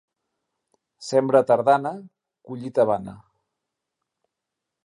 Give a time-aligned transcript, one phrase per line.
[1.07, 1.93] Sembra tardana,
[2.49, 3.15] collita vana.